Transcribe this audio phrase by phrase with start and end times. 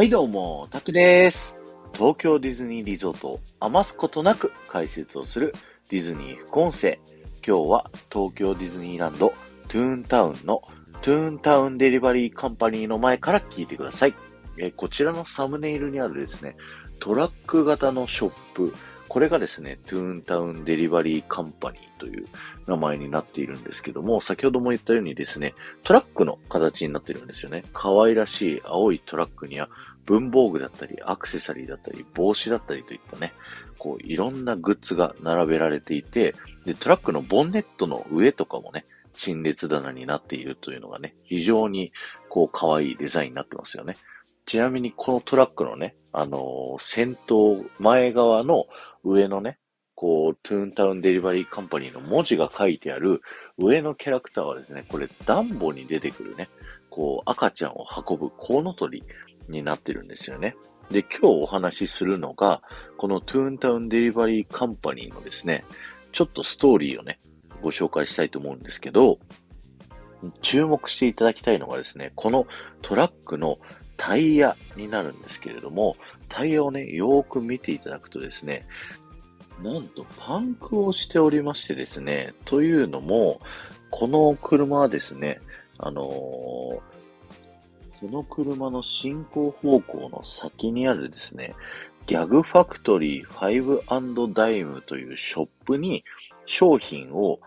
[0.00, 1.54] はいどうも、タクです。
[1.92, 5.52] 東京ディズニーリゾートを余すことなく解説をする
[5.90, 6.98] ディズニー副音声。
[7.46, 9.34] 今日は東京ディズニーランド
[9.68, 10.62] トゥーンタウンの
[11.02, 14.14] トゥーンタウンデリバリーカンパニーの前から聞いてください。
[14.58, 16.56] えこちらのサムネイルにあるですね、
[16.98, 18.72] トラック型のショップ。
[19.10, 22.28] これがですね、トゥーンタウンデリバリーカンパニーという
[22.68, 27.64] 名前になっているんですけども、先ほども言ったようにですね、トラックの形になってるんですよね。
[27.72, 29.68] 可愛らしい青いトラックには
[30.06, 33.32] 文房具だったり、アクセサリーだったり、帽子だったりといったね、
[33.78, 41.92] こういろんなグッズが並べられていて、で、トラックのボンネットの上とかもね、陳列棚になっているというのがね、非常に
[42.28, 43.96] こう可愛いデザインになってますよね。
[44.50, 48.66] ちなみにこのトラックのね、あのー先頭前側の
[49.04, 49.60] 上のね、
[49.94, 53.20] こう、トゥーンタウンデリバリーカンパニーの文字が書いてある
[53.58, 56.48] 上のキャラクターはですね、これダンボに出てくるね、
[56.88, 59.04] こう、赤ちゃんを運ぶコウノトリ
[59.48, 60.56] になってるんですよね。
[60.90, 62.60] で、今日お話しするのが、
[62.96, 65.64] このトゥーンタウンデリバリーカンパニーのですね、
[66.10, 67.20] ちょっとストーリーをね、
[67.62, 69.20] ご紹介したいと思うんですけど、
[70.42, 72.48] 注目していただきたいのがですね、この
[72.82, 73.60] トラックの
[74.00, 75.94] タイヤになるんですけれども、
[76.30, 78.66] タイヤをね、よーく見ていただくとですね、
[79.62, 83.42] なんとパンクをしておりましてですね、というのも、
[83.90, 85.38] この車はですね、
[85.78, 86.80] あのー
[88.00, 91.54] この車の進行方向の先にあるですね、
[92.06, 96.02] ギャグファクトリー5ダイムというショップに
[96.46, 97.40] 商品を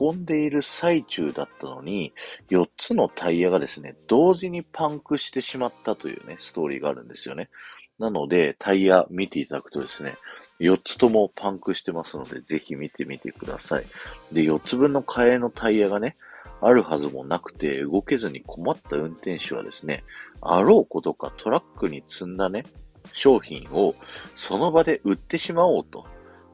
[0.00, 2.12] 運んでいる最中だったのに、
[2.50, 7.50] 4つのタイヤがですね、同時にパンクしてしまったというね、ストーリーがあるんですよね。
[7.98, 10.14] なので、タイヤ見ていただくとですね、
[10.60, 13.84] 4つともパンクしてますので、ぜひ見てみてください。
[14.32, 16.16] で、4つ分の替えのタイヤがね、
[16.60, 20.04] あるはずもなくて、動けずに困った運転手はですね、
[20.40, 22.64] あろうことかトラックに積んだね、
[23.12, 23.94] 商品を
[24.34, 26.06] その場で売ってしまおうと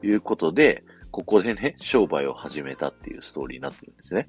[0.02, 4.28] いうことで、ここでね、商売を始めたっていうストーリーになってるんですね。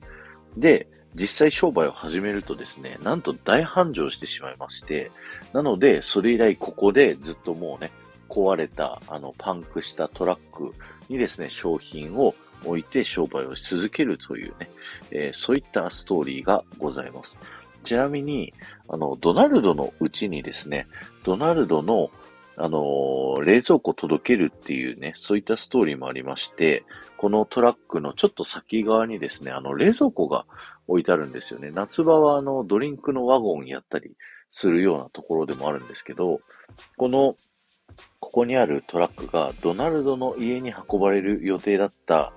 [0.55, 5.09] で、実際商売を始めるとですね、なんと大繁盛してしまいまして、
[5.51, 7.89] なので、それ以来ここでずっともうね、
[8.29, 10.75] 壊れた、あの、パンクしたトラック
[11.09, 14.69] にですね、商品を置いて商売をし続けるというね、
[15.09, 17.39] えーそういったストーリーがございます。
[17.83, 18.53] ちなみに、
[18.87, 20.85] あの、ドナルドのうちにですね、
[21.23, 22.11] ドナルドの、
[22.57, 26.83] あの冷蔵庫届けるっていうね、そういったストーリーもありまして、
[27.17, 30.45] このトラックのちょっと先側にですね、あの、冷蔵庫が
[30.87, 31.71] 置いてあるんですよね。
[31.71, 34.15] 夏場はあの、ドリンクのワゴンやったり
[34.51, 36.39] するようなところでもあるんですけど、
[36.97, 37.35] この、
[38.19, 42.33] ここにあるトラックがドナルドの家に運ばれる予定だった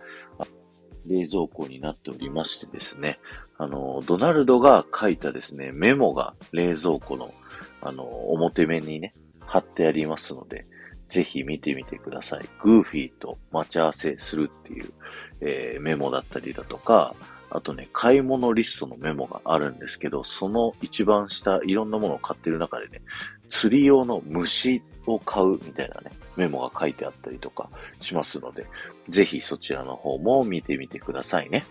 [1.07, 3.19] 冷蔵庫になっておりましてですね、
[3.57, 7.33] あの、ドナルドが書いたですね、メモが冷蔵庫の、
[7.81, 9.12] あの、表面にね、
[9.48, 10.64] 貼ってありますので、
[11.09, 12.41] ぜひ見てみてください。
[12.62, 14.92] グーフィーと待ち合わせするっていう、
[15.41, 17.14] えーメモだったりだとか、
[17.50, 23.00] あとね、買い物リストのメモがあるんですけど、その一番下、いろんなものを買ってる中でね、
[23.48, 27.70] 釣り用の虫を買うみたいなね、メモが書いてあったりとか
[28.00, 28.66] しますので、
[29.09, 31.65] ぜひそちらの方も見てみてくださいね。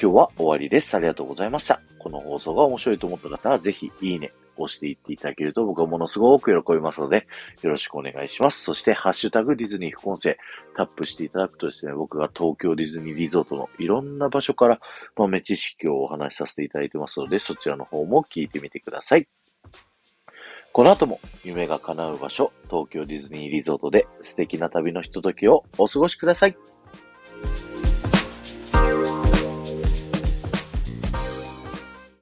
[0.00, 0.94] 今日は終わりです。
[0.96, 1.82] ありがとうございました。
[1.98, 4.32] この放送が面白いと思った方は、ぜひいいね、
[4.64, 7.26] 押していっていただけると僕はものすごく喜びますので、
[7.62, 8.62] よろしくお願いします。
[8.62, 10.36] そして、ハッシュタグディズニー副音声、
[10.76, 14.80] タップしていただくとですね、僕が東京ディズニーリゾートのいろんな場所から
[15.16, 19.28] 豆知識をお話しさせていただいてますので、そちらの方も聞いてみてください。
[20.72, 26.56] この後も夢が叶う場所、東京ディズニーリゾートで素敵な旅のひとときをお過ごしください。